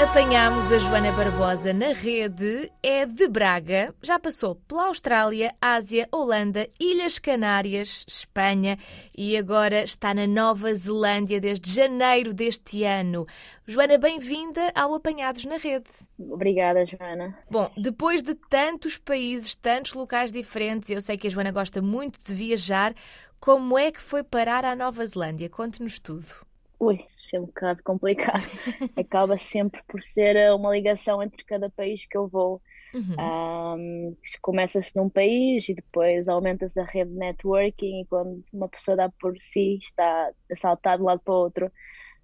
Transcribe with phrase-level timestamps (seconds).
[0.00, 6.68] Apanhámos a Joana Barbosa na rede, é de Braga, já passou pela Austrália, Ásia, Holanda,
[6.78, 8.78] Ilhas Canárias, Espanha
[9.16, 13.26] e agora está na Nova Zelândia desde janeiro deste ano.
[13.66, 15.90] Joana, bem-vinda ao Apanhados na Rede.
[16.16, 17.36] Obrigada, Joana.
[17.50, 22.24] Bom, depois de tantos países, tantos locais diferentes, eu sei que a Joana gosta muito
[22.24, 22.94] de viajar,
[23.40, 25.50] como é que foi parar à Nova Zelândia?
[25.50, 26.46] Conte-nos tudo.
[26.80, 28.42] Ui, isso é um bocado complicado.
[28.96, 32.62] Acaba sempre por ser eh, uma ligação entre cada país que eu vou.
[32.94, 33.14] Uhum.
[33.18, 38.96] Ahm, Começa-se num país e depois aumenta-se a rede de networking e quando uma pessoa
[38.96, 41.72] dá por si está a saltar de um lado para o outro.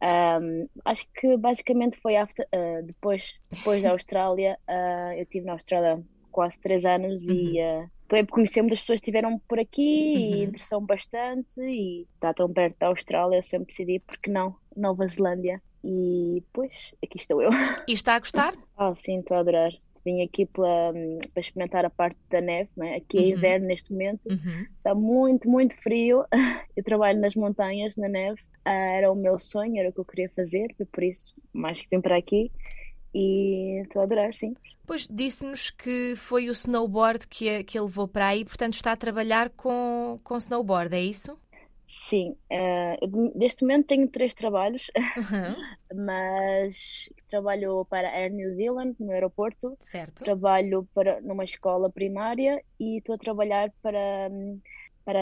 [0.00, 4.58] Ahm, acho que basicamente foi after- ah, depois, depois da Austrália.
[4.68, 9.00] ah, eu estive na Austrália quase três anos e ah, acabei por conhecer muitas pessoas
[9.00, 10.44] que estiveram por aqui e Uhum.
[10.44, 15.62] interessou bastante e está tão perto da Austrália, eu sempre decidi, porque não, Nova Zelândia.
[15.84, 17.50] E pois, aqui estou eu.
[17.86, 18.54] E está a gostar?
[18.76, 19.70] Ah, sim, estou a adorar.
[20.04, 20.92] Vim aqui pela,
[21.32, 22.96] para experimentar a parte da neve, né?
[22.96, 23.28] Aqui é Uhum.
[23.32, 24.66] inverno neste momento, Uhum.
[24.76, 26.24] está muito, muito frio.
[26.76, 28.40] Eu trabalho nas montanhas, na neve.
[28.64, 31.80] Ah, era o meu sonho, era o que eu queria fazer, e por isso, mais
[31.80, 32.52] que vim para aqui.
[33.14, 34.54] E estou a adorar, sim.
[34.86, 38.92] Pois disse-nos que foi o snowboard que a, que a levou para aí, portanto está
[38.92, 41.36] a trabalhar com, com snowboard, é isso?
[41.88, 42.36] Sim,
[43.00, 45.54] eu de- neste momento tenho três trabalhos, Uhum.
[45.94, 49.78] mas trabalho para Air New Zealand, no aeroporto.
[49.80, 50.24] Certo.
[50.24, 54.60] trabalho para, numa escola primária e estou a trabalhar para, hum,
[55.04, 55.18] para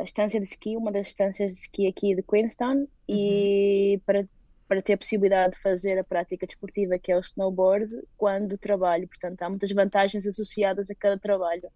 [0.00, 4.26] a estância de esqui, uma das estâncias de esqui aqui de Queenstown, e para,
[4.70, 9.08] para ter a possibilidade de fazer a prática desportiva que é o snowboard quando trabalho.
[9.08, 11.68] Portanto, há muitas vantagens associadas a cada trabalho.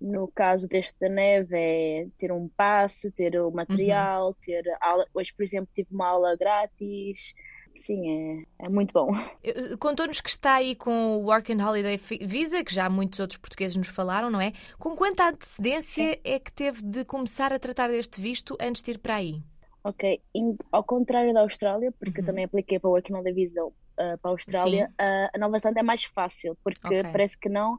[0.00, 5.06] No caso deste da neve, é ter um passe, ter o material, ter aula.
[5.14, 7.32] Hoje, por exemplo, tive uma aula grátis.
[7.76, 9.12] Sim, é, é muito bom.
[9.44, 11.96] Eh, Contou-nos que está aí com o Work and Holiday
[12.26, 14.52] Visa, que já muitos outros portugueses nos falaram, não é?
[14.80, 18.98] Com quanta antecedência é que teve de começar a tratar deste visto antes de ir
[18.98, 19.40] para aí?
[19.84, 22.26] Ok, Em- ao contrário da Austrália, porque eu Uhum.
[22.26, 25.80] também apliquei para o Working Holiday Visa uh, para a Austrália, uh, a Nova Zelândia
[25.80, 27.02] é mais fácil, porque Ok.
[27.10, 27.78] parece que não,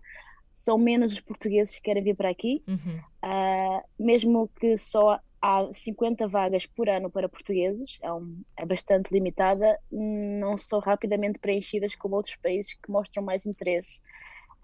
[0.54, 3.00] são menos os portugueses que querem vir para aqui, Uhum.
[3.24, 9.12] uh, mesmo que só há 50 vagas por ano para portugueses, é, um- é bastante
[9.14, 14.00] limitada, não são rapidamente preenchidas como outros países que mostram mais interesse.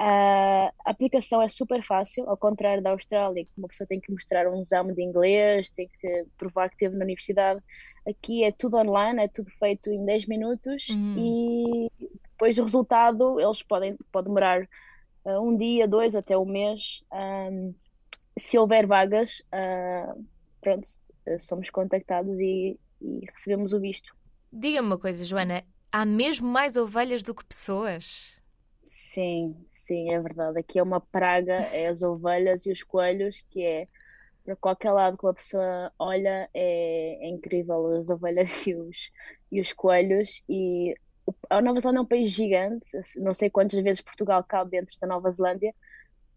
[0.01, 4.47] A aplicação é super fácil, ao contrário da Austrália, que uma pessoa tem que mostrar
[4.47, 7.61] um exame de inglês, tem que provar que esteve na universidade.
[8.07, 11.15] Aqui é tudo online, é tudo feito em 10 minutos Hum.
[11.17, 11.91] e
[12.31, 14.61] depois o resultado eles podem pode demorar
[15.25, 17.03] uh, um dia, dois, até um mês.
[17.11, 17.75] Um,
[18.37, 20.25] se houver vagas, uh,
[20.61, 20.87] pronto,
[21.27, 24.15] uh, somos contactados e, e recebemos o visto.
[24.51, 28.39] Diga-me uma coisa, Joana, há mesmo mais ovelhas do que pessoas?
[28.81, 29.55] Sim,
[29.89, 30.59] sim, é verdade.
[30.59, 33.87] Aqui é uma praga, é as ovelhas e os coelhos, que é
[34.45, 39.11] para qualquer lado que uma pessoa olha, é, é incrível as ovelhas e os,
[39.51, 40.43] e os coelhos.
[40.47, 40.95] E
[41.49, 45.07] a Nova Zelândia é um país gigante, não sei quantas vezes Portugal cabe dentro da
[45.07, 45.73] Nova Zelândia,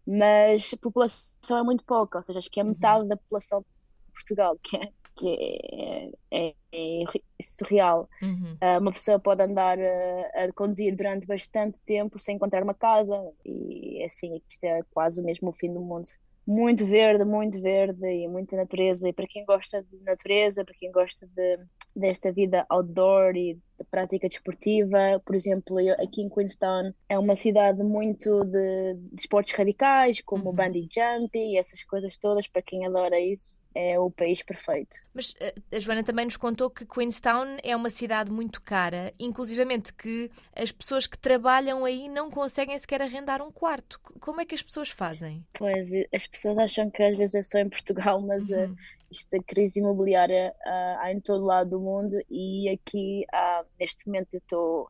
[0.05, 4.13] mas a população é muito pouca, ou seja, acho que é metade da população de
[4.13, 7.03] Portugal, que é, que é, é, é
[7.41, 8.09] surreal.
[8.21, 8.57] Uhum.
[8.61, 13.15] Uh, uma pessoa pode andar uh, a conduzir durante bastante tempo sem encontrar uma casa
[13.45, 16.07] e assim, isto é quase o mesmo fim do mundo.
[16.45, 19.07] Muito verde, muito verde e muita natureza.
[19.07, 21.59] E para quem gosta de natureza, para quem gosta de,
[21.95, 27.35] desta vida outdoor e de prática desportiva, por exemplo, eu, aqui em Queenstown é uma
[27.35, 30.55] cidade muito de, de esportes radicais, como o Uhum.
[30.55, 32.47] bungee jumping e essas coisas todas.
[32.47, 34.97] Para quem adora isso, é o país perfeito.
[35.13, 39.93] Mas eh, a Joana também nos contou que Queenstown é uma cidade muito cara, inclusivamente
[39.93, 43.99] que as pessoas que trabalham aí não conseguem sequer arrendar um quarto.
[44.19, 45.43] Como é que as pessoas fazem?
[45.53, 48.75] Pois, as pessoas acham que às vezes é só em Portugal, mas uh, Uhum.
[49.13, 54.05] Isto da crise imobiliária uh, há em todo lado do mundo e aqui uh, neste
[54.07, 54.89] momento eu estou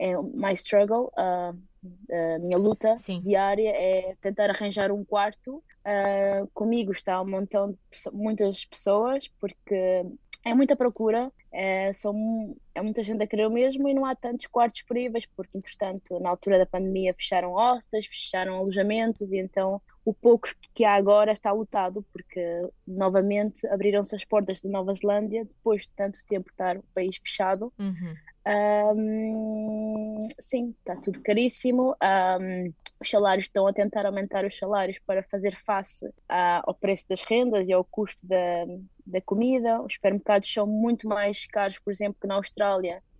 [0.00, 1.54] é my struggle, uh,
[2.10, 3.20] a minha luta Sim.
[3.20, 5.62] diária é tentar arranjar um quarto.
[5.80, 7.76] Uh, comigo está um montão de
[8.10, 10.02] muitas pessoas porque
[10.42, 14.14] é muita procura, é, são, é muita gente a querer o mesmo e não há
[14.14, 19.80] tantos quartos disponíveis, porque, entretanto, na altura da pandemia fecharam hostas, fecharam alojamentos, e então
[20.04, 22.40] o pouco que há agora está lotado, porque
[22.86, 27.72] novamente abriram-se as portas de Nova Zelândia, depois de tanto tempo estar o país fechado.
[27.78, 28.14] Uhum.
[28.44, 31.94] Ahm, sim, está tudo caríssimo.
[32.00, 37.08] Ahm, os salários estão a tentar aumentar os salários para fazer face a, ao preço
[37.08, 38.66] das rendas e ao custo da,
[39.06, 39.80] da comida.
[39.82, 42.59] Os supermercados são muito mais caros, por exemplo, que na Austrália.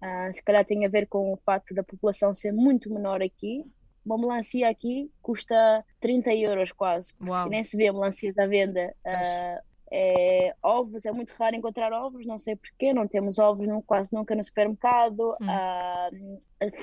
[0.02, 3.64] Uh, se calhar tem a ver com o facto da população ser muito menor aqui.
[4.04, 7.12] Uma melancia aqui custa 30 euros quase.
[7.48, 8.94] Nem se vê melancias à venda.
[9.06, 13.82] Uh, é, ovos, é muito raro encontrar ovos, não sei porquê, não temos ovos não,
[13.82, 15.36] quase nunca no supermercado.
[15.40, 15.46] Hum.
[15.48, 16.10] A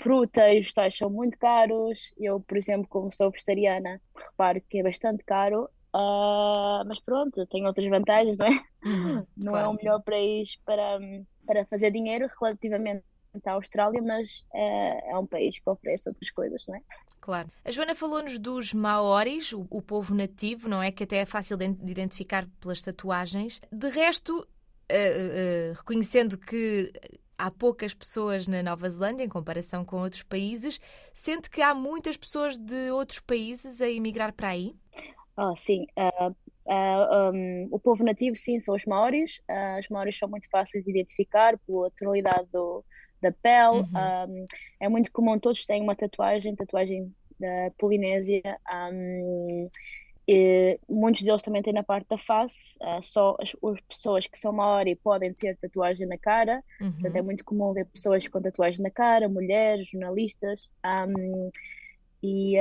[0.01, 2.13] fruta e os vegetais são muito caros.
[2.17, 5.69] Eu, por exemplo, como sou vegetariana, reparo que é bastante caro.
[5.93, 8.51] Ah, mas pronto, tem outras vantagens, não é?
[8.85, 9.65] Uhum, Não claro.
[9.65, 10.99] é o melhor país para,
[11.47, 13.03] para fazer dinheiro relativamente
[13.45, 16.81] à Austrália, mas é, é um país que oferece outras coisas, não é?
[17.21, 17.49] Claro.
[17.65, 20.91] A Joana falou-nos dos maoris, o, o povo nativo, não é?
[20.91, 23.59] Que até é fácil de de identificar pelas tatuagens.
[23.71, 24.47] De resto,
[24.89, 26.91] eh, eh, reconhecendo que
[27.37, 30.79] há poucas pessoas na Nova Zelândia em comparação com outros países,
[31.13, 34.75] sente que há muitas pessoas de outros países a emigrar para aí?
[35.35, 35.85] Ah, sim.
[35.95, 36.31] ah,
[36.69, 39.41] ah, um, o povo nativo, sim, são os maoris.
[39.49, 42.83] Ah, os maoris são muito fáceis de identificar pela tonalidade do,
[43.21, 43.79] da pele.
[43.79, 43.89] Uhum.
[44.29, 44.47] Um,
[44.79, 48.41] é muito comum, todos têm uma tatuagem, tatuagem da Polinésia.
[48.91, 49.69] Um,
[50.29, 52.75] e muitos deles também têm na parte da face.
[52.81, 56.61] Ah, só as, as pessoas que são maori podem ter tatuagem na cara.
[56.99, 57.25] Portanto, é Uhum.
[57.25, 60.69] muito comum ver pessoas com tatuagem na cara, mulheres, jornalistas.
[62.21, 62.57] E,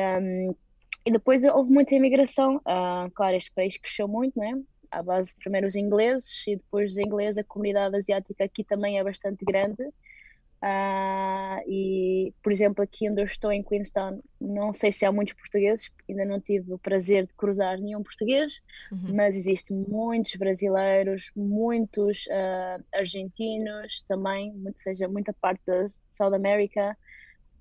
[1.06, 2.60] e depois houve muita imigração.
[2.64, 4.52] Ah, claro, este país cresceu muito, né?
[4.90, 9.04] À base primeiro os ingleses e depois dos ingleses a comunidade asiática aqui também é
[9.04, 9.82] bastante grande.
[10.60, 15.34] Ah, e, por exemplo, aqui onde eu estou em Queenstown, não sei se há muitos
[15.34, 18.60] portugueses, porque ainda não tive o prazer de cruzar nenhum português,
[18.90, 19.14] Uhum.
[19.14, 26.96] mas existem muitos brasileiros, muitos ah, argentinos também, muito, seja muita parte da South America,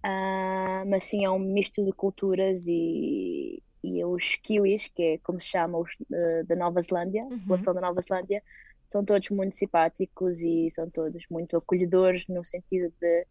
[0.05, 5.41] ah, mas sim é um misto de culturas e, e os kiwis, que é como
[5.41, 7.39] se chama os eh, da Nova Zelândia, a Uhum.
[7.39, 8.43] população da Nova Zelândia,
[8.85, 13.27] são todos muito simpáticos e são todos muito acolhedores no sentido de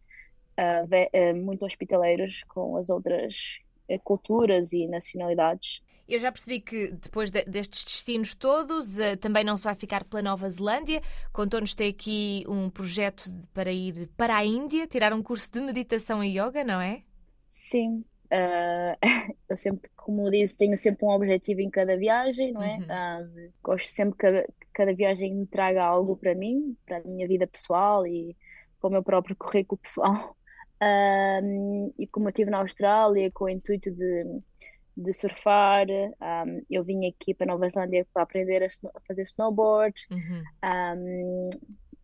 [0.57, 5.81] ah, eh, muito hospitaleiros com as outras eh, culturas e nacionalidades.
[6.07, 10.03] Eu já percebi que depois de- destes destinos todos, eh, também não se vai ficar
[10.03, 11.01] pela Nova Zelândia.
[11.33, 15.59] Contou-nos tem aqui um projeto de- para ir para a Índia, tirar um curso de
[15.61, 17.03] meditação e yoga, não é?
[17.47, 18.97] Sim, ah,
[19.49, 22.77] eu sempre, como disse, tenho sempre um objetivo em cada viagem, não é?
[22.77, 23.51] Uhum.
[23.63, 28.05] Gosto sempre que cada, viagem me traga algo para mim, para a minha vida pessoal
[28.05, 28.35] e
[28.79, 30.35] para o meu próprio currículo pessoal.
[31.97, 34.41] E como eu estive na Austrália com o intuito de,
[34.95, 35.87] de surfar,
[36.21, 39.95] ah, eu vim aqui para Nova Zelândia para aprender a, a fazer snowboard.
[40.11, 40.43] Uhum.
[40.63, 41.49] Um,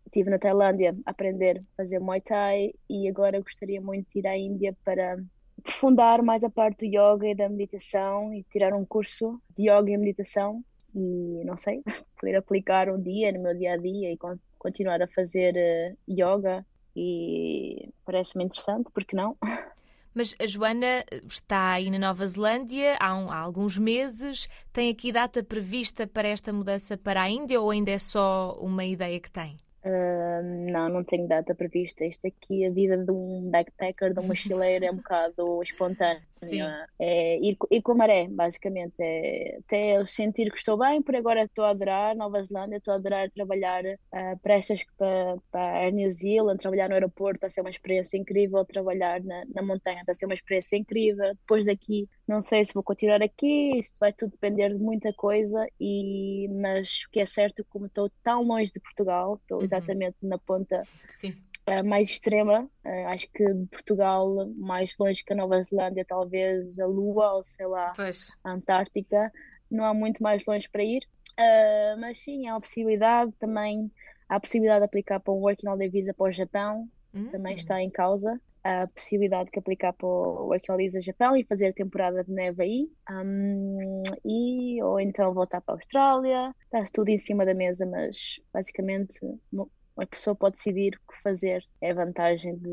[0.06, 4.28] estive na Tailândia a aprender a fazer Muay Thai e agora gostaria muito de ir
[4.28, 5.18] à Índia para
[5.60, 9.90] aprofundar mais a parte do yoga e da meditação e tirar um curso de yoga
[9.90, 10.64] e meditação
[10.94, 11.82] e não sei,
[12.20, 15.96] poder aplicar um dia no meu dia a dia e con- continuar a fazer eh,
[16.10, 19.38] yoga e parece-me interessante, porque não?
[20.14, 24.48] Mas a Joana está aí na Nova Zelândia há, um- há alguns meses.
[24.74, 28.84] Tem aqui data prevista para esta mudança para a Índia ou ainda é só uma
[28.84, 29.58] ideia que tem?
[29.84, 32.06] Ah, não, não tenho data prevista.
[32.06, 36.22] Isto aqui, a vida de um backpacker, de um mochileiro, é um bocado espontânea.
[36.34, 36.62] Sim.
[37.00, 38.96] É ir, ir com a maré, basicamente.
[39.00, 42.94] É, até eu sentir que estou bem, por agora estou a adorar Nova Zelândia, estou
[42.94, 47.48] a adorar trabalhar ah, para estas, para, para a New Zealand, trabalhar no aeroporto, está
[47.48, 51.34] a ser uma experiência incrível, trabalhar na, na montanha, está a ser uma experiência incrível.
[51.36, 55.68] Depois daqui, não sei se vou continuar aqui, isso vai tudo depender de muita coisa,
[55.80, 60.38] e, mas o que é certo, como estou tão longe de Portugal, estou exatamente na
[60.38, 60.82] ponta
[61.68, 62.70] uh, mais extrema.
[62.86, 67.44] Uh, acho que de Portugal, mais longe que a Nova Zelândia, talvez a Lua ou
[67.44, 68.32] sei lá, Pois.
[68.44, 69.32] a Antártica.
[69.70, 71.04] Não há muito mais longe para ir.
[71.40, 73.92] Uh, mas sim, há uma possibilidade também.
[74.30, 76.88] Há a possibilidade de aplicar para um Working Holiday Visa para o Japão,
[77.32, 77.58] também Hum.
[77.58, 78.40] está em causa.
[78.64, 82.90] A possibilidade de aplicar para o Visa Japão e fazer a temporada de neve aí.
[83.10, 86.56] Um, e, ou então voltar para a Austrália.
[86.64, 89.20] Está tudo em cima da mesa, mas basicamente
[89.52, 91.64] uma pessoa pode decidir o que fazer.
[91.82, 92.70] É a vantagem de